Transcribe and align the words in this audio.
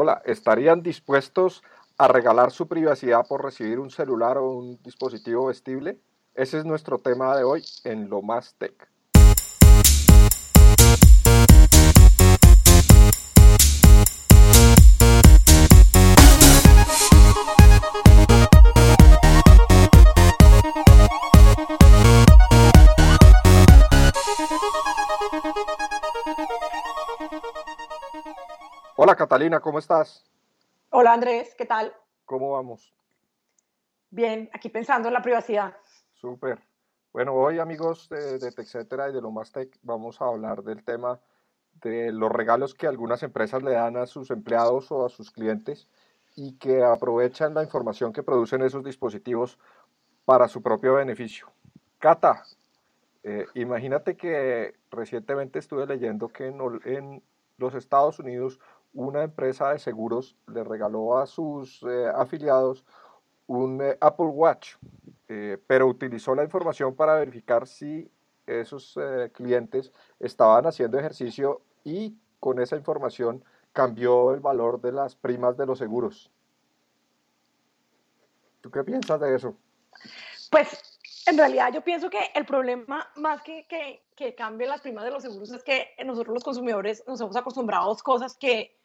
Hola, 0.00 0.22
¿estarían 0.26 0.80
dispuestos 0.84 1.64
a 1.96 2.06
regalar 2.06 2.52
su 2.52 2.68
privacidad 2.68 3.26
por 3.26 3.42
recibir 3.42 3.80
un 3.80 3.90
celular 3.90 4.38
o 4.38 4.48
un 4.48 4.80
dispositivo 4.80 5.46
vestible? 5.46 5.98
Ese 6.34 6.58
es 6.58 6.64
nuestro 6.64 6.98
tema 6.98 7.36
de 7.36 7.42
hoy 7.42 7.64
en 7.82 8.08
Lo 8.08 8.22
Más 8.22 8.54
Tech. 8.58 8.88
Hola 29.08 29.16
Catalina, 29.16 29.58
¿cómo 29.60 29.78
estás? 29.78 30.22
Hola 30.90 31.14
Andrés, 31.14 31.54
¿qué 31.56 31.64
tal? 31.64 31.94
¿Cómo 32.26 32.50
vamos? 32.50 32.92
Bien, 34.10 34.50
aquí 34.52 34.68
pensando 34.68 35.08
en 35.08 35.14
la 35.14 35.22
privacidad. 35.22 35.74
Súper. 36.12 36.60
Bueno, 37.10 37.32
hoy 37.32 37.58
amigos 37.58 38.10
de, 38.10 38.38
de 38.38 38.52
TechCetera 38.52 39.08
y 39.08 39.14
de 39.14 39.22
lo 39.22 39.30
más 39.30 39.50
tech 39.50 39.74
vamos 39.80 40.20
a 40.20 40.26
hablar 40.26 40.62
del 40.62 40.84
tema 40.84 41.18
de 41.80 42.12
los 42.12 42.30
regalos 42.30 42.74
que 42.74 42.86
algunas 42.86 43.22
empresas 43.22 43.62
le 43.62 43.70
dan 43.70 43.96
a 43.96 44.04
sus 44.04 44.30
empleados 44.30 44.92
o 44.92 45.06
a 45.06 45.08
sus 45.08 45.30
clientes 45.30 45.88
y 46.36 46.58
que 46.58 46.84
aprovechan 46.84 47.54
la 47.54 47.62
información 47.62 48.12
que 48.12 48.22
producen 48.22 48.60
esos 48.60 48.84
dispositivos 48.84 49.58
para 50.26 50.48
su 50.48 50.60
propio 50.60 50.96
beneficio. 50.96 51.50
Cata, 51.98 52.42
eh, 53.22 53.46
imagínate 53.54 54.18
que 54.18 54.74
recientemente 54.90 55.60
estuve 55.60 55.86
leyendo 55.86 56.28
que 56.28 56.48
en, 56.48 56.60
en 56.84 57.22
los 57.56 57.74
Estados 57.74 58.18
Unidos 58.18 58.60
una 58.92 59.22
empresa 59.22 59.70
de 59.72 59.78
seguros 59.78 60.36
le 60.46 60.64
regaló 60.64 61.18
a 61.18 61.26
sus 61.26 61.82
eh, 61.82 62.08
afiliados 62.14 62.84
un 63.46 63.80
eh, 63.82 63.96
Apple 64.00 64.26
Watch, 64.26 64.74
eh, 65.28 65.58
pero 65.66 65.86
utilizó 65.86 66.34
la 66.34 66.44
información 66.44 66.94
para 66.94 67.14
verificar 67.14 67.66
si 67.66 68.10
esos 68.46 68.98
clientes 69.34 69.92
estaban 70.18 70.64
haciendo 70.64 70.98
ejercicio 70.98 71.60
y 71.84 72.16
con 72.40 72.58
esa 72.60 72.76
información 72.76 73.44
cambió 73.74 74.32
el 74.32 74.40
valor 74.40 74.80
de 74.80 74.90
las 74.90 75.14
primas 75.14 75.54
de 75.58 75.66
los 75.66 75.78
seguros. 75.78 76.30
¿Tú 78.62 78.70
qué 78.70 78.82
piensas 78.84 79.20
de 79.20 79.36
eso? 79.36 79.54
Pues 80.50 80.97
en 81.28 81.38
realidad 81.38 81.72
yo 81.72 81.82
pienso 81.82 82.08
que 82.08 82.18
el 82.34 82.44
problema 82.44 83.08
más 83.16 83.42
que, 83.42 83.66
que, 83.66 84.02
que 84.16 84.34
cambien 84.34 84.70
las 84.70 84.80
primas 84.80 85.04
de 85.04 85.10
los 85.10 85.22
seguros 85.22 85.50
es 85.50 85.62
que 85.62 85.90
nosotros 86.04 86.34
los 86.34 86.44
consumidores 86.44 87.04
nos 87.06 87.20
hemos 87.20 87.36
acostumbrado 87.36 87.90
a 87.90 87.96
cosas 87.98 88.36
que 88.36 88.78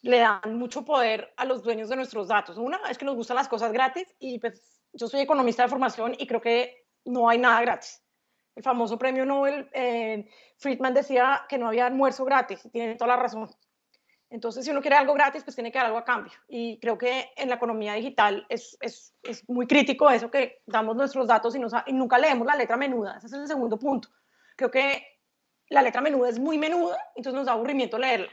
le 0.00 0.18
dan 0.18 0.58
mucho 0.58 0.84
poder 0.84 1.32
a 1.36 1.44
los 1.44 1.62
dueños 1.62 1.88
de 1.88 1.96
nuestros 1.96 2.28
datos. 2.28 2.58
Una 2.58 2.78
es 2.90 2.98
que 2.98 3.04
nos 3.04 3.16
gustan 3.16 3.36
las 3.36 3.48
cosas 3.48 3.72
gratis 3.72 4.14
y 4.18 4.38
pues 4.38 4.80
yo 4.92 5.08
soy 5.08 5.20
economista 5.20 5.62
de 5.62 5.68
formación 5.68 6.14
y 6.18 6.26
creo 6.26 6.40
que 6.40 6.86
no 7.04 7.28
hay 7.28 7.38
nada 7.38 7.60
gratis. 7.60 8.02
El 8.54 8.62
famoso 8.62 8.98
premio 8.98 9.26
Nobel, 9.26 9.68
eh, 9.72 10.28
Friedman 10.58 10.94
decía 10.94 11.44
que 11.48 11.58
no 11.58 11.68
había 11.68 11.86
almuerzo 11.86 12.24
gratis 12.24 12.64
y 12.64 12.70
tiene 12.70 12.94
toda 12.96 13.16
la 13.16 13.22
razón. 13.22 13.50
Entonces, 14.34 14.64
si 14.64 14.72
uno 14.72 14.80
quiere 14.80 14.96
algo 14.96 15.14
gratis, 15.14 15.44
pues 15.44 15.54
tiene 15.54 15.70
que 15.70 15.78
dar 15.78 15.86
algo 15.86 15.98
a 15.98 16.04
cambio. 16.04 16.32
Y 16.48 16.80
creo 16.80 16.98
que 16.98 17.30
en 17.36 17.48
la 17.48 17.54
economía 17.54 17.94
digital 17.94 18.44
es, 18.48 18.76
es, 18.80 19.14
es 19.22 19.48
muy 19.48 19.64
crítico 19.64 20.10
eso 20.10 20.28
que 20.28 20.60
damos 20.66 20.96
nuestros 20.96 21.28
datos 21.28 21.54
y, 21.54 21.60
y 21.86 21.92
nunca 21.92 22.18
leemos 22.18 22.44
la 22.44 22.56
letra 22.56 22.76
menuda. 22.76 23.16
Ese 23.18 23.28
es 23.28 23.32
el 23.34 23.46
segundo 23.46 23.78
punto. 23.78 24.08
Creo 24.56 24.72
que 24.72 25.06
la 25.68 25.82
letra 25.82 26.00
menuda 26.00 26.30
es 26.30 26.40
muy 26.40 26.58
menuda, 26.58 26.98
entonces 27.14 27.36
nos 27.36 27.46
da 27.46 27.52
aburrimiento 27.52 27.96
leerla. 27.96 28.28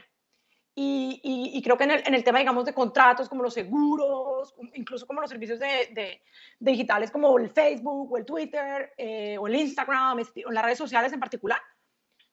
Y, 0.74 1.20
y, 1.22 1.62
creo 1.62 1.76
que 1.76 1.84
en 1.84 1.92
el, 1.92 2.02
en 2.04 2.14
el, 2.14 2.24
tema, 2.24 2.40
digamos, 2.40 2.64
de 2.64 2.74
contratos, 2.74 3.28
como 3.28 3.44
los 3.44 3.54
seguros, 3.54 4.56
incluso 4.74 5.06
como 5.06 5.20
los 5.20 5.30
servicios 5.30 5.60
de, 5.60 5.88
de, 5.92 6.22
digitales 6.58 7.12
como 7.12 7.38
el 7.38 7.50
Facebook 7.50 8.10
o 8.12 8.16
el 8.16 8.24
Twitter 8.24 8.92
eh, 8.96 9.38
o 9.38 9.46
el 9.46 9.54
Instagram 9.54 10.18
o 10.46 10.50
las 10.50 10.64
redes 10.64 10.78
sociales 10.78 11.12
en 11.12 11.20
particular, 11.20 11.60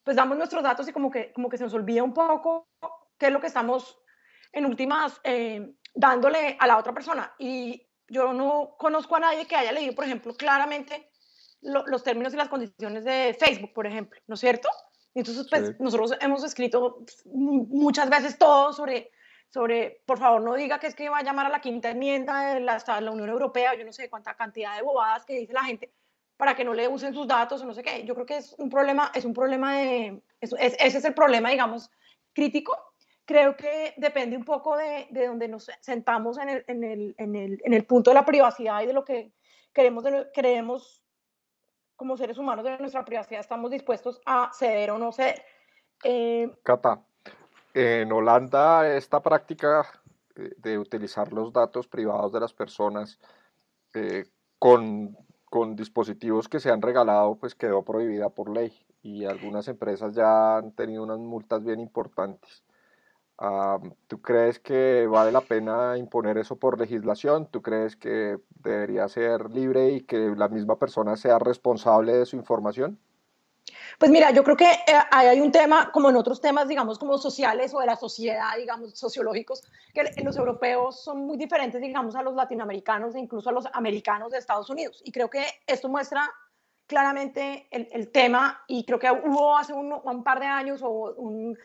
pues 0.04 0.16
damos 0.16 0.38
nuestros 0.38 0.64
datos 0.64 0.88
y 0.88 0.92
como 0.92 1.12
que, 1.12 1.32
como 1.34 1.50
que 1.50 1.58
se 1.58 1.66
nos 1.66 1.74
olvida 1.76 2.02
un 2.02 2.14
poco 2.16 2.68
qué 3.20 3.28
es 3.28 3.32
lo 3.32 3.40
que 3.40 3.48
estamos 3.48 4.00
en 4.52 4.66
últimas 4.66 5.20
eh, 5.24 5.74
dándole 5.94 6.58
a 6.60 6.66
la 6.66 6.78
otra 6.78 6.94
persona. 6.94 7.34
Y 7.38 7.86
yo 8.08 8.34
no 8.34 8.76
conozco 8.78 9.16
a 9.16 9.20
nadie 9.20 9.46
que 9.46 9.56
haya 9.56 9.72
leído, 9.72 9.94
por 9.94 10.06
ejemplo, 10.06 10.34
claramente 10.36 11.12
los 11.62 12.04
términos 12.04 12.34
y 12.34 12.38
las 12.38 12.48
condiciones 12.48 13.04
de 13.04 13.36
Facebook, 13.38 13.74
por 13.74 13.86
ejemplo, 13.86 14.20
¿no 14.28 14.36
es 14.36 14.40
cierto? 14.40 14.70
Entonces, 15.14 15.46
pues 15.50 15.80
nosotros 15.80 16.16
hemos 16.22 16.44
escrito 16.44 17.04
muchas 17.26 18.10
veces 18.10 18.38
todo 18.38 18.72
sobre, 18.72 19.12
sobre, 19.50 20.02
por 20.06 20.20
favor, 20.20 20.42
no 20.42 20.54
diga 20.54 20.80
que 20.80 20.88
es 20.88 20.96
que 20.96 21.10
va 21.10 21.18
a 21.18 21.24
llamar 21.24 21.48
a 21.48 21.50
la 21.50 21.60
quinta 21.60 21.90
enmienda 21.90 22.54
de 22.54 22.62
la, 22.62 22.82
la 23.02 23.12
Unión 23.12 23.30
Europea, 23.30 23.76
yo 23.76 23.86
no 23.86 23.92
sé 23.92 24.10
cuánta 24.10 24.36
cantidad 24.36 24.78
de 24.78 24.84
bobadas 24.84 25.26
que 25.26 25.34
dice 25.34 25.52
la 25.52 25.66
gente 25.66 25.92
para 26.38 26.56
que 26.56 26.64
no 26.64 26.74
le 26.74 26.88
usen 26.88 27.14
sus 27.14 27.28
datos 27.28 27.62
o 27.62 27.66
no 27.66 27.74
sé 27.74 27.84
qué. 27.84 28.06
Yo 28.06 28.14
creo 28.14 28.26
que 28.26 28.38
es 28.38 28.56
un 28.58 28.70
problema, 28.70 29.12
es 29.14 29.26
un 29.26 29.34
problema 29.34 29.78
de, 29.78 30.22
es, 30.40 30.54
ese 30.54 30.98
es 31.00 31.04
el 31.04 31.14
problema, 31.14 31.50
digamos, 31.50 31.92
crítico. 32.32 32.89
Creo 33.30 33.56
que 33.56 33.94
depende 33.98 34.36
un 34.36 34.44
poco 34.44 34.76
de, 34.76 35.06
de 35.12 35.28
donde 35.28 35.48
nos 35.48 35.70
sentamos 35.82 36.40
en 36.40 36.50
el, 36.50 36.66
en, 36.66 36.84
el, 36.84 37.16
en, 37.20 37.36
el, 37.36 37.62
en 37.64 37.74
el 37.76 37.86
punto 37.86 38.10
de 38.10 38.16
la 38.16 38.26
privacidad 38.26 38.82
y 38.82 38.88
de 38.88 38.94
lo 38.94 39.06
que 39.06 39.34
queremos, 39.72 40.04
de, 40.04 40.26
como 41.96 42.18
seres 42.18 42.40
humanos 42.40 42.66
de 42.66 42.80
nuestra 42.80 43.06
privacidad 43.06 43.40
estamos 43.40 43.70
dispuestos 43.70 44.20
a 44.26 44.50
ceder 44.52 44.90
o 44.90 44.98
no 44.98 45.12
ceder. 45.12 45.44
Eh, 46.04 46.52
Cata, 46.64 47.04
en 47.76 48.12
Holanda 48.12 48.96
esta 48.96 49.22
práctica 49.22 49.86
eh, 50.36 50.50
de 50.58 50.80
utilizar 50.80 51.32
los 51.32 51.54
datos 51.54 51.88
privados 51.88 52.34
de 52.34 52.40
las 52.40 52.54
personas 52.54 53.20
eh, 53.94 54.26
con, 54.58 55.16
con, 55.52 55.76
dispositivos 55.76 56.50
que 56.50 56.60
se 56.60 56.72
han 56.72 56.82
regalado 56.82 57.36
pues 57.36 57.54
quedó 57.54 57.84
prohibida 57.84 58.30
por 58.30 58.50
ley 58.50 58.74
y 59.04 59.26
algunas 59.26 59.68
empresas 59.68 60.16
ya 60.16 60.58
han 60.58 60.72
tenido 60.72 61.04
unas 61.04 61.20
multas 61.20 61.64
bien 61.64 61.80
importantes. 61.80 62.64
¿Tú 64.08 64.22
crees 64.22 64.60
que 64.60 65.08
vale 65.08 65.32
la 65.32 65.40
pena 65.40 65.98
imponer 65.98 66.38
eso 66.38 66.58
por 66.58 66.78
legislación? 66.78 67.48
¿Tú 67.50 67.62
crees 67.62 67.96
que 67.96 68.38
debería 68.62 69.08
ser 69.08 69.50
libre 69.50 69.92
y 69.92 70.02
que 70.02 70.34
la 70.36 70.50
misma 70.50 70.78
persona 70.78 71.16
sea 71.16 71.40
responsable 71.40 72.14
de 72.14 72.26
su 72.26 72.36
información? 72.36 73.00
Pues 73.98 74.12
mira, 74.12 74.32
yo 74.32 74.44
creo 74.44 74.58
que 74.58 74.70
eh, 74.70 75.00
hay 75.12 75.40
un 75.40 75.52
tema, 75.52 75.90
como 75.92 76.10
en 76.10 76.18
otros 76.18 76.42
temas, 76.42 76.68
digamos, 76.68 77.00
como 77.00 77.18
sociales 77.18 77.74
o 77.74 77.80
de 77.80 77.86
la 77.86 77.96
sociedad, 77.96 78.58
digamos, 78.58 78.98
sociológicos, 78.98 79.64
que 79.94 80.04
los 80.22 80.36
europeos 80.36 81.02
son 81.02 81.26
muy 81.26 81.38
diferentes, 81.38 81.80
digamos, 81.80 82.16
a 82.16 82.24
los 82.24 82.36
latinoamericanos 82.36 83.16
e 83.16 83.20
incluso 83.20 83.50
a 83.50 83.54
los 83.54 83.68
americanos 83.72 84.32
de 84.32 84.38
Estados 84.38 84.70
Unidos. 84.70 85.02
Y 85.06 85.14
creo 85.14 85.30
que 85.30 85.46
esto 85.66 85.88
muestra 85.88 86.30
claramente 86.88 87.68
el, 87.72 87.88
el 87.92 88.12
tema 88.12 88.64
y 88.68 88.84
creo 88.84 89.00
que 89.00 89.12
hubo 89.12 89.56
hace 89.56 89.74
un, 89.74 89.94
un 89.94 90.24
par 90.24 90.40
de 90.40 90.48
años 90.48 90.82
o 90.82 91.14
un 91.14 91.58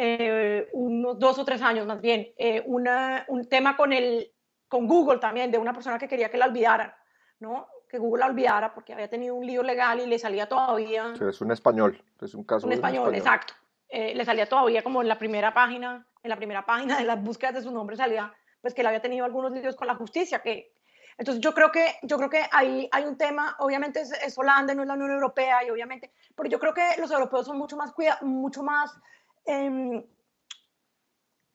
eh, 0.00 0.68
unos 0.74 1.18
dos 1.18 1.40
o 1.40 1.44
tres 1.44 1.60
años 1.60 1.84
más 1.84 2.00
bien, 2.00 2.28
eh, 2.36 2.62
una, 2.66 3.24
un 3.26 3.48
tema 3.48 3.76
con, 3.76 3.92
el, 3.92 4.32
con 4.68 4.86
Google 4.86 5.18
también, 5.18 5.50
de 5.50 5.58
una 5.58 5.72
persona 5.72 5.98
que 5.98 6.06
quería 6.06 6.30
que 6.30 6.38
la 6.38 6.46
olvidaran, 6.46 6.94
¿no? 7.40 7.66
Que 7.88 7.98
Google 7.98 8.20
la 8.20 8.26
olvidara 8.26 8.72
porque 8.72 8.92
había 8.92 9.10
tenido 9.10 9.34
un 9.34 9.44
lío 9.44 9.64
legal 9.64 9.98
y 9.98 10.06
le 10.06 10.20
salía 10.20 10.48
todavía... 10.48 11.14
es 11.20 11.40
un 11.40 11.50
español, 11.50 12.00
es 12.20 12.32
un 12.34 12.44
caso 12.44 12.68
un 12.68 12.74
español, 12.74 13.12
exacto. 13.12 13.54
Eh, 13.88 14.14
le 14.14 14.24
salía 14.24 14.48
todavía 14.48 14.84
como 14.84 15.02
en 15.02 15.08
la 15.08 15.18
primera 15.18 15.52
página, 15.52 16.06
en 16.22 16.28
la 16.30 16.36
primera 16.36 16.64
página 16.64 16.98
de 16.98 17.04
las 17.04 17.20
búsquedas 17.20 17.56
de 17.56 17.62
su 17.62 17.72
nombre 17.72 17.96
salía 17.96 18.32
pues 18.60 18.74
que 18.74 18.82
él 18.82 18.86
había 18.86 19.02
tenido 19.02 19.24
algunos 19.24 19.50
líos 19.50 19.74
con 19.74 19.88
la 19.88 19.96
justicia, 19.96 20.42
que 20.42 20.74
entonces 21.16 21.40
yo 21.40 21.52
creo 21.52 21.72
que, 21.72 21.96
yo 22.02 22.16
creo 22.18 22.30
que 22.30 22.42
ahí 22.52 22.88
hay 22.92 23.04
un 23.04 23.18
tema, 23.18 23.56
obviamente 23.58 24.00
es, 24.00 24.12
es 24.12 24.38
Holanda, 24.38 24.74
no 24.74 24.82
es 24.82 24.88
la 24.88 24.94
Unión 24.94 25.10
Europea, 25.10 25.64
y 25.64 25.70
obviamente, 25.70 26.12
pero 26.36 26.48
yo 26.48 26.60
creo 26.60 26.72
que 26.72 27.00
los 27.00 27.10
europeos 27.10 27.46
son 27.46 27.58
mucho 27.58 27.76
más, 27.76 27.92
cuida, 27.92 28.18
mucho 28.22 28.62
más 28.62 28.96
Em, 29.48 30.04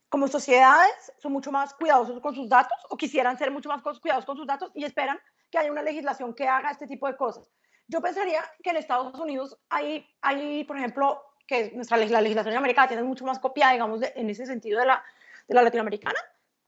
como 0.10 0.28
sociedades 0.28 1.14
son 1.20 1.32
mucho 1.32 1.52
más 1.52 1.76
cuidadosos 1.76 2.20
con 2.22 2.34
sus 2.34 2.50
datos 2.50 2.76
o 2.90 2.98
quisieran 2.98 3.38
ser 3.38 3.52
mucho 3.52 3.70
más 3.70 3.84
cuidadosos 3.84 4.26
con 4.26 4.36
sus 4.36 4.48
datos 4.48 4.72
y 4.74 4.84
esperan 4.84 5.20
que 5.52 5.60
haya 5.60 5.72
una 5.72 5.84
legislación 5.84 6.34
que 6.34 6.48
haga 6.48 6.72
este 6.72 6.88
tipo 6.88 7.06
de 7.06 7.16
cosas. 7.16 7.52
Yo 7.88 8.02
pensaría 8.02 8.42
que 8.64 8.72
en 8.72 8.78
Estados 8.78 9.20
Unidos 9.20 9.60
hay, 9.70 10.08
hay 10.22 10.64
por 10.64 10.78
ejemplo, 10.78 11.22
que 11.46 11.72
nuestra 11.76 11.98
la 11.98 12.22
legislación 12.22 12.58
americana 12.58 12.88
tiene 12.88 13.04
mucho 13.04 13.26
más 13.26 13.38
copiada, 13.38 13.74
digamos, 13.74 14.02
en 14.02 14.28
ese 14.28 14.48
sentido 14.48 14.80
de 14.80 14.88
la, 14.88 15.04
de 15.48 15.54
la 15.54 15.62
latinoamericana, 15.62 16.20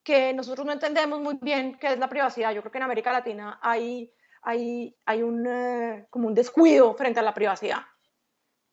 que 0.04 0.32
nosotros 0.32 0.64
no 0.64 0.72
entendemos 0.72 1.20
muy 1.20 1.38
bien 1.42 1.76
qué 1.76 1.88
es 1.88 1.98
la 1.98 2.08
privacidad. 2.08 2.52
Yo 2.52 2.60
creo 2.60 2.70
que 2.70 2.78
en 2.78 2.84
América 2.84 3.10
Latina 3.10 3.58
hay, 3.60 4.12
hay, 4.42 4.96
hay 5.04 5.22
un, 5.24 5.44
eh, 5.44 6.06
como 6.08 6.28
un 6.28 6.34
descuido 6.34 6.94
frente 6.94 7.18
a 7.18 7.24
la 7.24 7.34
privacidad 7.34 7.80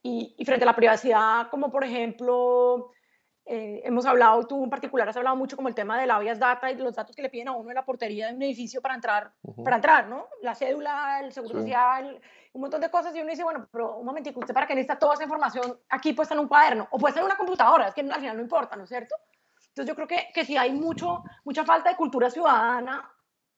y, 0.06 0.44
frente 0.44 0.64
a 0.64 0.66
la 0.66 0.76
privacidad, 0.76 1.48
como 1.48 1.70
por 1.70 1.82
ejemplo, 1.82 2.92
eh, 3.46 3.80
hemos 3.84 4.04
hablado, 4.04 4.46
tú 4.46 4.62
en 4.62 4.68
particular 4.68 5.08
has 5.08 5.16
hablado 5.16 5.34
mucho 5.34 5.56
como 5.56 5.68
el 5.68 5.74
tema 5.74 5.98
de 5.98 6.06
la 6.06 6.18
vías 6.18 6.38
data 6.38 6.70
y 6.70 6.76
los 6.76 6.94
datos 6.94 7.16
que 7.16 7.22
le 7.22 7.30
piden 7.30 7.48
a 7.48 7.52
uno 7.52 7.70
en 7.70 7.74
la 7.74 7.86
portería 7.86 8.28
de 8.28 8.34
un 8.34 8.42
edificio 8.42 8.82
para 8.82 8.94
entrar, 8.94 9.32
para 9.64 9.76
entrar, 9.76 10.06
¿no? 10.06 10.28
La 10.42 10.54
cédula, 10.54 11.20
el 11.20 11.32
seguro 11.32 11.54
social, 11.54 12.20
un 12.52 12.60
montón 12.60 12.82
de 12.82 12.90
cosas 12.90 13.16
y 13.16 13.20
uno 13.20 13.30
dice, 13.30 13.44
bueno, 13.44 13.66
pero 13.72 13.96
un 13.96 14.04
momentito, 14.04 14.38
¿usted 14.38 14.52
para 14.52 14.66
qué 14.66 14.74
necesita 14.74 14.98
toda 14.98 15.14
esa 15.14 15.24
información 15.24 15.80
aquí 15.88 16.12
puesta 16.12 16.34
en 16.34 16.40
un 16.40 16.48
cuaderno 16.48 16.86
o 16.90 16.98
puesta 16.98 17.20
en 17.20 17.26
una 17.26 17.38
computadora? 17.38 17.88
Es 17.88 17.94
que 17.94 18.02
al 18.02 18.20
final 18.20 18.36
no 18.36 18.42
importa, 18.42 18.76
¿no 18.76 18.84
es 18.84 18.90
cierto? 18.90 19.16
Entonces 19.68 19.88
yo 19.88 19.94
creo 19.94 20.06
que, 20.06 20.28
que 20.34 20.44
sí 20.44 20.58
hay 20.58 20.70
mucho, 20.72 21.24
mucha 21.44 21.64
falta 21.64 21.88
de 21.88 21.96
cultura 21.96 22.28
ciudadana 22.28 23.10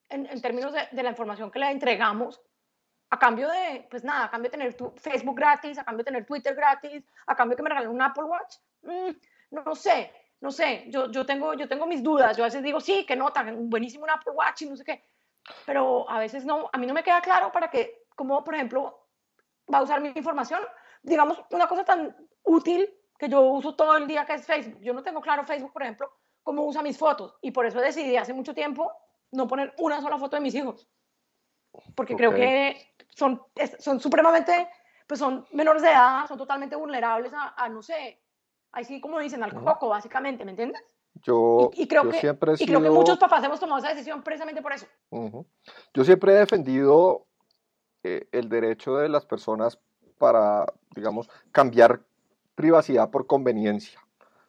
en, 0.08 0.26
en 0.26 0.40
términos 0.40 0.72
de, 0.72 0.82
de, 0.92 1.02
la 1.02 1.10
información 1.10 1.50
que 1.50 1.58
le 1.58 1.72
entregamos 1.72 2.40
a 3.10 3.18
cambio 3.18 3.48
de, 3.48 3.86
pues 3.90 4.04
nada, 4.04 4.24
a 4.24 4.30
cambio 4.30 4.50
de 4.50 4.58
tener 4.58 4.74
tu 4.74 4.90
Facebook 4.96 5.36
gratis, 5.36 5.78
a 5.78 5.84
cambio 5.84 5.98
de 5.98 6.10
tener 6.10 6.26
Twitter 6.26 6.54
gratis, 6.54 7.04
a 7.26 7.36
cambio 7.36 7.54
de 7.54 7.56
que 7.56 7.62
me 7.62 7.68
regalen 7.70 7.90
un 7.90 8.02
Apple 8.02 8.24
Watch. 8.24 8.56
Mm, 8.82 9.10
no 9.50 9.74
sé, 9.74 10.12
no 10.40 10.50
sé, 10.50 10.84
yo, 10.88 11.10
yo, 11.10 11.24
tengo, 11.24 11.54
yo 11.54 11.68
tengo 11.68 11.86
mis 11.86 12.02
dudas. 12.02 12.36
Yo 12.36 12.44
a 12.44 12.48
veces 12.48 12.62
digo, 12.62 12.80
sí, 12.80 13.04
que 13.06 13.16
nota, 13.16 13.44
buenísimo 13.52 14.04
un 14.04 14.10
Apple 14.10 14.32
Watch 14.32 14.62
y 14.62 14.66
no 14.66 14.76
sé 14.76 14.84
qué. 14.84 15.04
Pero 15.64 16.08
a 16.10 16.18
veces 16.18 16.44
no, 16.44 16.68
a 16.72 16.78
mí 16.78 16.86
no 16.86 16.94
me 16.94 17.04
queda 17.04 17.20
claro 17.20 17.52
para 17.52 17.70
qué, 17.70 18.04
como 18.14 18.42
por 18.42 18.54
ejemplo, 18.54 19.06
va 19.72 19.78
a 19.78 19.82
usar 19.82 20.00
mi 20.00 20.08
información. 20.08 20.60
Digamos, 21.02 21.38
una 21.50 21.68
cosa 21.68 21.84
tan 21.84 22.16
útil 22.42 22.92
que 23.18 23.28
yo 23.28 23.40
uso 23.42 23.74
todo 23.74 23.96
el 23.96 24.06
día 24.06 24.26
que 24.26 24.34
es 24.34 24.44
Facebook. 24.44 24.80
Yo 24.80 24.92
no 24.92 25.02
tengo 25.02 25.20
claro 25.20 25.44
Facebook, 25.44 25.72
por 25.72 25.82
ejemplo, 25.82 26.12
cómo 26.42 26.64
usa 26.64 26.82
mis 26.82 26.98
fotos. 26.98 27.36
Y 27.40 27.52
por 27.52 27.64
eso 27.64 27.80
decidí 27.80 28.16
hace 28.16 28.34
mucho 28.34 28.54
tiempo 28.54 28.92
no 29.32 29.46
poner 29.46 29.74
una 29.78 30.00
sola 30.00 30.18
foto 30.18 30.36
de 30.36 30.42
mis 30.42 30.54
hijos. 30.54 30.88
Porque 31.94 32.16
creo 32.16 32.34
que 32.34 32.94
son, 33.16 33.42
son 33.78 33.98
supremamente, 33.98 34.68
pues 35.06 35.18
son 35.18 35.46
menores 35.52 35.82
de 35.82 35.88
edad, 35.88 36.26
son 36.28 36.36
totalmente 36.36 36.76
vulnerables 36.76 37.32
a, 37.34 37.68
no 37.70 37.82
sé, 37.82 38.20
así 38.72 39.00
como 39.00 39.18
dicen, 39.18 39.42
al 39.42 39.54
coco, 39.54 39.88
básicamente, 39.88 40.44
¿me 40.44 40.50
entiendes? 40.50 40.82
Yo, 41.22 41.70
y, 41.72 41.88
creo 41.88 42.10
que, 42.10 42.20
siempre 42.20 42.52
y 42.58 42.66
creo 42.66 42.82
que 42.82 42.90
muchos 42.90 43.18
papás 43.18 43.42
hemos 43.42 43.58
tomado 43.58 43.78
esa 43.78 43.88
decisión 43.88 44.22
precisamente 44.22 44.60
por 44.60 44.74
eso. 44.74 44.86
Yo 45.94 46.04
siempre 46.04 46.34
he 46.34 46.36
defendido 46.36 47.26
eh, 48.04 48.28
el 48.32 48.50
derecho 48.50 48.96
de 48.96 49.08
las 49.08 49.24
personas 49.24 49.78
para, 50.18 50.66
digamos, 50.94 51.30
cambiar 51.52 52.02
privacidad 52.54 53.10
por 53.10 53.26
conveniencia. 53.26 53.98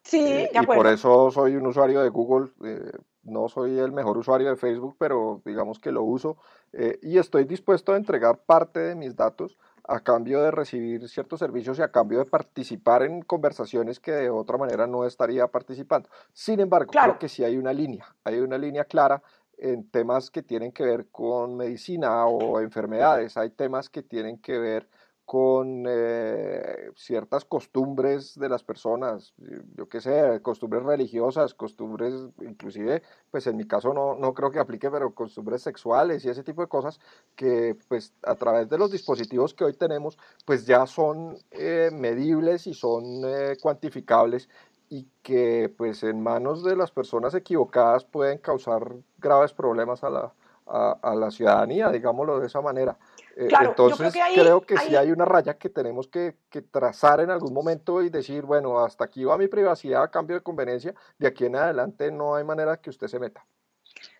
Sí, 0.02 0.20
eh, 0.20 0.50
de 0.52 0.60
acuerdo. 0.60 0.82
Y 0.82 0.84
por 0.84 0.94
eso 0.94 1.32
soy 1.32 1.56
un 1.56 1.68
usuario 1.68 2.02
de 2.02 2.10
Google. 2.10 2.52
Eh, 2.66 2.92
no 3.28 3.50
soy 3.50 3.78
el 3.78 3.92
mejor 3.92 4.18
usuario 4.18 4.50
de 4.50 4.56
Facebook, 4.56 4.96
pero 4.98 5.42
digamos 5.46 5.80
que 5.80 5.92
lo 5.92 6.04
uso 6.04 6.38
eh, 6.74 7.00
y 7.02 7.18
estoy 7.18 7.44
dispuesto 7.46 7.94
a 7.94 7.98
entregar 7.98 8.40
parte 8.40 8.80
de 8.80 8.96
mis 8.96 9.16
datos 9.16 9.58
a 9.88 10.02
cambio 10.02 10.42
de 10.42 10.52
recibir 10.52 11.08
ciertos 11.08 11.40
servicios 11.40 11.80
y 11.80 11.82
a 11.82 11.92
cambio 11.92 12.20
de 12.20 12.26
participar 12.26 13.04
en 13.04 13.22
conversaciones 13.22 14.00
que 14.00 14.12
de 14.12 14.30
otra 14.30 14.58
manera 14.58 14.86
no 14.86 15.06
estaría 15.06 15.48
participando. 15.48 16.10
Sin 16.34 16.60
embargo, 16.60 16.92
creo 16.92 17.20
que 17.20 17.30
sí 17.30 17.44
hay 17.44 17.58
una 17.58 17.72
línea, 17.72 18.06
hay 18.24 18.40
una 18.40 18.58
línea 18.58 18.84
clara 18.84 19.22
en 19.58 19.90
temas 19.90 20.30
que 20.30 20.44
tienen 20.44 20.72
que 20.72 20.84
ver 20.84 21.08
con 21.10 21.56
medicina 21.56 22.26
o 22.26 22.60
enfermedades, 22.60 23.38
hay 23.38 23.50
temas 23.50 23.90
que 23.90 24.04
tienen 24.04 24.38
que 24.38 24.60
ver 24.60 24.88
con 25.28 25.84
eh, 25.90 26.90
ciertas 26.96 27.44
costumbres 27.44 28.40
de 28.40 28.48
las 28.48 28.64
personas, 28.64 29.34
yo 29.76 29.90
qué 29.90 30.00
sé, 30.00 30.40
costumbres 30.42 30.84
religiosas, 30.84 31.54
costumbres, 31.54 32.14
inclusive, 32.42 33.04
pues 33.30 33.46
en 33.46 33.58
mi 33.58 33.68
caso 33.68 33.94
no, 33.94 34.16
no 34.16 34.34
creo 34.34 34.52
que 34.52 34.60
aplique, 34.60 34.90
pero 34.90 35.14
costumbres 35.14 35.62
sexuales 35.62 36.24
y 36.24 36.30
ese 36.30 36.46
tipo 36.46 36.62
de 36.62 36.70
cosas 36.70 37.02
que 37.36 37.76
pues 37.90 38.14
a 38.24 38.36
través 38.36 38.70
de 38.70 38.78
los 38.78 38.90
dispositivos 38.90 39.54
que 39.54 39.66
hoy 39.66 39.74
tenemos, 39.74 40.18
pues 40.46 40.66
ya 40.66 40.88
son 40.88 41.38
eh, 41.52 41.90
medibles 41.92 42.66
y 42.66 42.74
son 42.74 43.04
eh, 43.26 43.58
cuantificables 43.62 44.48
y 44.88 45.10
que 45.24 45.68
pues 45.78 46.04
en 46.04 46.24
manos 46.24 46.64
de 46.64 46.78
las 46.78 46.92
personas 46.92 47.34
equivocadas 47.36 48.06
pueden 48.06 48.38
causar 48.38 48.96
graves 49.18 49.52
problemas 49.52 50.06
a 50.06 50.10
la, 50.10 50.34
a 50.68 51.16
la 51.16 51.32
ciudadanía, 51.32 51.90
digámoslo 51.90 52.40
de 52.40 52.48
esa 52.48 52.62
manera. 52.62 52.98
Eh, 53.40 53.50
entonces 53.62 54.12
creo 54.34 54.62
que, 54.62 54.76
sí 54.80 54.96
hay 54.96 55.12
una 55.12 55.24
raya 55.24 55.60
que 55.60 55.70
tenemos 55.70 56.08
que, 56.08 56.36
trazar 56.72 57.20
en 57.20 57.30
algún 57.30 57.54
momento 57.54 58.02
y 58.02 58.10
decir, 58.10 58.42
bueno, 58.42 58.84
hasta 58.84 59.04
aquí 59.04 59.24
va 59.26 59.38
mi 59.38 59.48
privacidad 59.48 60.02
a 60.02 60.10
cambio 60.10 60.38
de 60.38 60.42
conveniencia, 60.42 60.96
de 61.20 61.28
aquí 61.28 61.46
en 61.46 61.56
adelante 61.56 62.12
no 62.12 62.36
hay 62.36 62.44
manera 62.44 62.78
que 62.78 62.90
usted 62.90 63.06
se 63.06 63.20
meta. 63.20 63.46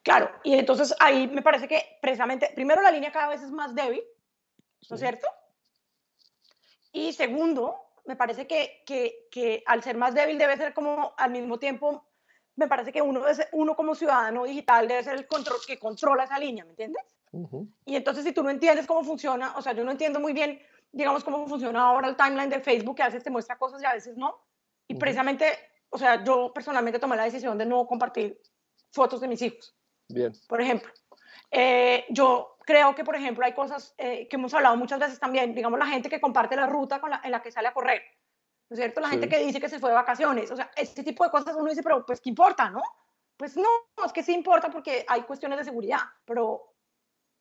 Claro, 0.04 0.30
y 0.44 0.54
entonces 0.54 0.94
ahí 1.00 1.28
me 1.28 1.42
parece 1.42 1.68
que 1.68 1.98
precisamente, 2.00 2.52
primero 2.54 2.80
la 2.84 2.92
línea 2.92 3.12
cada 3.12 3.30
vez 3.30 3.42
es 3.42 3.50
más 3.50 3.74
débil, 3.74 4.04
¿no 4.88 4.96
es 4.96 5.02
cierto? 5.02 5.28
Y 6.92 7.12
segundo, 7.12 7.76
me 8.06 8.16
parece 8.16 8.46
que, 8.46 8.84
que, 8.86 9.64
al 9.66 9.82
ser 9.82 9.98
más 9.98 10.14
débil 10.14 10.38
debe 10.38 10.58
ser 10.58 10.76
como 10.76 11.16
al 11.18 11.32
mismo 11.32 11.58
tiempo, 11.58 12.06
me 12.56 12.68
parece 12.68 12.92
que 12.92 13.02
uno, 13.02 13.24
uno 13.54 13.76
como 13.76 13.96
ciudadano 13.96 14.44
digital 14.44 14.88
debe 14.88 15.04
ser 15.04 15.16
el 15.16 15.26
control 15.26 15.58
que 15.66 15.80
controla 15.80 16.26
esa 16.26 16.38
línea, 16.38 16.66
¿me 16.66 16.72
entiendes? 16.72 17.17
Y 17.86 17.96
entonces 17.96 18.24
si 18.24 18.32
tú 18.32 18.44
no 18.44 18.50
entiendes 18.50 18.88
cómo 18.88 19.04
funciona, 19.04 19.56
o 19.58 19.62
sea, 19.62 19.74
yo 19.74 19.84
no 19.84 19.92
entiendo 19.92 20.20
muy 20.20 20.34
bien, 20.34 20.60
digamos, 20.92 21.24
cómo 21.24 21.48
funciona 21.48 21.82
ahora 21.82 22.08
el 22.08 22.16
timeline 22.16 22.50
de 22.50 22.60
Facebook, 22.60 22.96
que 22.96 23.04
a 23.04 23.08
veces 23.08 23.24
te 23.24 23.30
muestra 23.30 23.58
cosas 23.58 23.82
y 23.82 23.86
a 23.86 23.94
veces 23.94 24.18
no. 24.18 24.40
Y 24.88 24.96
precisamente, 24.96 25.46
o 25.90 25.98
sea, 25.98 26.24
yo 26.24 26.52
personalmente 26.54 27.00
tomé 27.00 27.16
la 27.16 27.26
decisión 27.26 27.58
de 27.58 27.66
no 27.66 27.86
compartir 27.86 28.42
fotos 28.92 29.22
de 29.22 29.28
mis 29.28 29.42
hijos. 29.42 29.76
Bien. 30.08 30.34
Por 30.48 30.62
ejemplo. 30.62 30.92
Eh, 31.52 32.06
yo 32.10 32.58
creo 32.66 32.94
que, 32.96 33.04
por 33.04 33.16
ejemplo, 33.16 33.46
hay 33.46 33.54
cosas 33.54 33.94
eh, 33.98 34.28
que 34.28 34.36
hemos 34.36 34.54
hablado 34.54 34.76
muchas 34.76 35.00
veces 35.00 35.20
también, 35.20 35.54
digamos, 35.54 35.80
la 35.80 35.88
gente 35.88 36.10
que 36.10 36.20
comparte 36.20 36.56
la 36.56 36.68
ruta 36.68 37.00
con 37.00 37.10
la, 37.10 37.22
en 37.24 37.32
la 37.32 37.42
que 37.42 37.52
sale 37.52 37.70
a 37.70 37.74
correr, 37.74 38.02
¿no 38.70 38.74
es 38.74 38.80
cierto? 38.80 39.00
La 39.00 39.10
gente 39.10 39.30
que 39.30 39.40
dice 39.40 39.62
que 39.62 39.70
se 39.70 39.80
fue 39.80 39.90
de 39.90 39.96
vacaciones, 39.96 40.52
o 40.52 40.56
sea, 40.56 40.70
este 40.76 41.04
tipo 41.04 41.24
de 41.24 41.30
cosas 41.30 41.56
uno 41.56 41.70
dice, 41.70 41.84
pero 41.84 42.06
pues, 42.06 42.20
¿qué 42.20 42.30
importa, 42.30 42.70
no? 42.70 42.82
Pues 43.38 43.56
no, 43.56 43.70
es 44.06 44.12
que 44.12 44.24
sí 44.24 44.34
importa 44.34 44.70
porque 44.70 45.06
hay 45.08 45.22
cuestiones 45.22 45.60
de 45.60 45.66
seguridad, 45.66 46.00
pero 46.26 46.74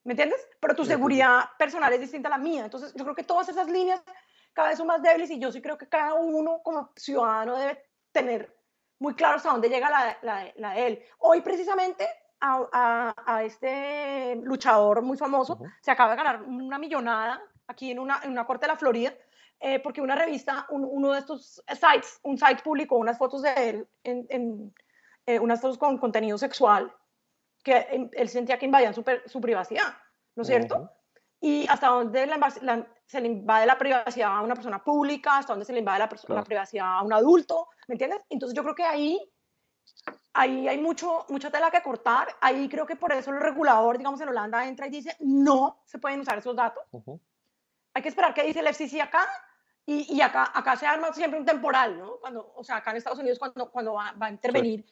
¿me 0.06 0.12
entiendes? 0.12 0.49
Pero 0.61 0.76
tu 0.76 0.85
seguridad 0.85 1.50
personal 1.58 1.93
es 1.93 2.00
distinta 2.00 2.29
a 2.29 2.31
la 2.31 2.38
mía. 2.38 2.64
Entonces, 2.64 2.94
yo 2.94 3.03
creo 3.03 3.17
que 3.17 3.25
todas 3.25 3.49
esas 3.49 3.69
líneas 3.69 4.00
cada 4.53 4.69
vez 4.69 4.79
son 4.79 4.87
más 4.87 5.03
débiles 5.03 5.31
y 5.31 5.38
yo 5.41 5.50
sí 5.50 5.61
creo 5.61 5.76
que 5.76 5.88
cada 5.88 6.14
uno 6.14 6.61
como 6.62 6.93
ciudadano 6.97 7.56
debe 7.56 7.82
tener 8.12 8.56
muy 9.00 9.14
claro 9.14 9.37
hasta 9.37 9.50
dónde 9.50 9.69
llega 9.69 9.91
la, 9.91 10.17
la, 10.23 10.53
la 10.56 10.70
de 10.75 10.87
él. 10.87 11.03
Hoy 11.19 11.41
precisamente 11.41 12.08
a, 12.41 13.14
a, 13.26 13.43
este 13.43 14.37
luchador 14.37 15.03
muy 15.03 15.19
famoso 15.19 15.58
se 15.81 15.91
acaba 15.91 16.12
de 16.12 16.17
ganar 16.17 16.43
una 16.43 16.79
millonada 16.79 17.43
aquí 17.67 17.91
en 17.91 17.99
una, 17.99 18.20
en 18.23 18.31
una 18.31 18.47
corte 18.47 18.67
de 18.67 18.73
la 18.73 18.79
Florida 18.79 19.12
eh, 19.59 19.81
porque 19.81 20.00
una 20.00 20.14
revista, 20.14 20.67
uno 20.70 21.12
de 21.12 21.19
estos 21.19 21.62
sites, 21.69 22.20
un 22.23 22.38
site 22.38 22.62
publicó 22.62 22.97
unas 22.97 23.19
fotos 23.19 23.43
de 23.43 23.52
él 23.56 23.88
en, 24.05 24.26
en 24.29 24.75
eh, 25.26 25.41
unas 25.41 25.61
fotos 25.61 25.79
con 25.79 25.99
contenido 25.99 26.38
sexual 26.38 26.94
que 27.67 28.09
él 28.13 28.29
sentía 28.29 28.61
que 28.61 28.67
invadían 28.67 28.95
su, 28.95 29.05
su 29.27 29.41
privacidad, 29.41 29.93
¿no 30.37 30.43
es 30.43 30.47
cierto? 30.47 30.89
Y 31.41 31.67
hasta 31.67 31.89
dónde 31.89 32.29
se 33.05 33.21
le 33.21 33.27
invade 33.27 33.67
la 33.67 33.77
privacidad 33.77 34.37
a 34.37 34.41
una 34.41 34.55
persona 34.55 34.85
pública, 34.85 35.39
hasta 35.39 35.53
dónde 35.53 35.67
se 35.67 35.73
le 35.73 35.81
invade 35.81 35.99
la, 35.99 36.09
la, 36.29 36.45
privacidad 36.45 36.99
a 36.99 37.03
un 37.03 37.13
adulto, 37.13 37.67
¿me 37.89 37.95
entiendes? 37.95 38.21
Entonces 38.31 38.55
yo 38.55 38.63
creo 38.63 38.77
que 38.77 38.85
ahí, 38.85 39.21
ahí 40.35 40.69
hay 40.69 40.79
mucho, 40.79 41.27
mucha 41.29 41.50
tela 41.50 41.73
que 41.73 41.83
cortar, 41.83 42.29
ahí 42.40 42.69
creo 42.69 42.87
que 42.87 42.95
por 42.95 43.12
eso 43.12 43.33
el 43.33 43.40
regulador, 43.40 43.99
digamos, 43.99 44.21
en 44.21 44.29
Holanda 44.29 44.64
entra 44.69 44.87
y 44.87 44.90
dice, 44.90 45.17
no 45.19 45.83
se 45.87 45.99
pueden 45.99 46.21
usar 46.21 46.38
esos 46.38 46.55
datos. 46.55 46.85
Hay 47.95 48.02
que 48.02 48.11
esperar 48.11 48.33
qué 48.33 48.45
dice 48.45 48.61
el 48.61 48.69
FCC 48.69 49.00
acá, 49.00 49.26
y, 49.85 50.14
y, 50.14 50.21
acá, 50.21 50.52
acá 50.55 50.76
se 50.76 50.87
arma 50.87 51.12
siempre 51.12 51.40
un 51.40 51.47
temporal, 51.47 51.99
¿no? 51.99 52.19
Cuando, 52.19 52.52
o 52.55 52.62
sea, 52.62 52.76
acá 52.76 52.93
en 52.93 52.99
Estados 52.99 53.19
Unidos 53.19 53.40
cuando, 53.40 53.71
cuando 53.73 53.95
va, 53.95 54.12
va 54.12 54.26
a 54.26 54.31
intervenir 54.31 54.85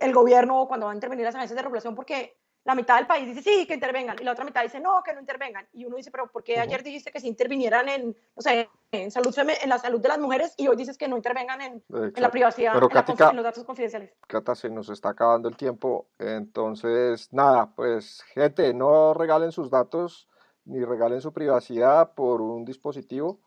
el, 0.00 0.12
gobierno 0.12 0.66
cuando 0.66 0.86
va 0.86 0.92
a 0.92 0.94
intervenir 0.94 1.24
las 1.24 1.34
agencias 1.34 1.56
de 1.56 1.62
regulación 1.62 1.94
porque 1.94 2.36
la 2.64 2.74
mitad 2.76 2.96
del 2.96 3.08
país 3.08 3.26
dice 3.26 3.42
sí, 3.42 3.66
que 3.66 3.74
intervengan, 3.74 4.16
y 4.20 4.24
la 4.24 4.32
otra 4.32 4.44
mitad 4.44 4.62
dice 4.62 4.78
no, 4.78 5.02
que 5.02 5.12
no 5.12 5.20
intervengan. 5.20 5.66
Y 5.72 5.84
uno 5.84 5.96
dice, 5.96 6.12
pero 6.12 6.28
¿por 6.28 6.44
qué 6.44 6.60
ayer 6.60 6.82
dijiste 6.82 7.10
que 7.10 7.18
si 7.18 7.26
intervinieran 7.26 7.88
en, 7.88 8.16
no 8.36 8.42
sé, 8.42 8.68
en, 8.92 9.10
salud, 9.10 9.36
en 9.36 9.68
la 9.68 9.78
salud 9.78 10.00
de 10.00 10.08
las 10.08 10.18
mujeres 10.18 10.54
y 10.56 10.68
hoy 10.68 10.76
dices 10.76 10.96
que 10.96 11.08
no 11.08 11.16
intervengan 11.16 11.60
en, 11.60 11.82
en 11.92 12.22
la 12.22 12.30
privacidad, 12.30 12.72
pero, 12.74 12.88
en, 12.88 13.36
los 13.36 13.44
datos 13.44 13.64
confidenciales? 13.64 14.12
Cata, 14.28 14.54
se 14.54 14.70
nos 14.70 14.88
está 14.90 15.08
acabando 15.10 15.48
el 15.48 15.56
tiempo. 15.56 16.06
Entonces, 16.18 17.32
nada, 17.32 17.72
pues 17.74 18.22
gente, 18.32 18.72
no 18.72 19.12
regalen 19.12 19.50
sus 19.50 19.68
datos 19.68 20.28
ni 20.64 20.84
regalen 20.84 21.20
su 21.20 21.32
privacidad 21.32 22.14
por 22.14 22.40
un 22.40 22.64
dispositivo. 22.64 23.40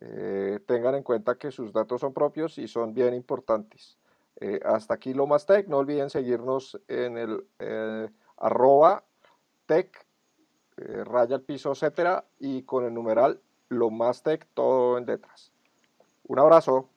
Eh, 0.00 0.60
tengan 0.66 0.94
en 0.94 1.02
cuenta 1.02 1.36
que 1.36 1.50
sus 1.50 1.72
datos 1.72 2.02
son 2.02 2.12
propios 2.12 2.58
y 2.58 2.68
son 2.68 2.92
bien 2.92 3.14
importantes. 3.14 3.98
Eh, 4.40 4.60
hasta 4.64 4.94
aquí 4.94 5.14
lo 5.14 5.26
más 5.26 5.46
tech. 5.46 5.66
No 5.68 5.78
olviden 5.78 6.10
seguirnos 6.10 6.80
en 6.88 7.18
el 7.18 7.44
eh, 7.58 8.08
arroba 8.36 9.04
tech, 9.66 10.06
eh, 10.76 11.04
raya 11.04 11.36
al 11.36 11.42
piso, 11.42 11.72
etcétera, 11.72 12.24
y 12.38 12.62
con 12.62 12.84
el 12.84 12.94
numeral 12.94 13.40
lo 13.68 13.90
más 13.90 14.22
tech 14.22 14.46
todo 14.54 14.96
en 14.96 15.06
letras. 15.06 15.52
Un 16.24 16.38
abrazo. 16.38 16.88